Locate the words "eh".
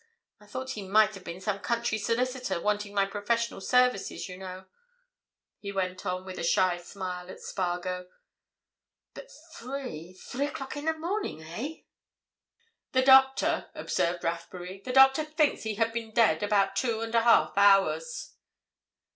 11.43-11.81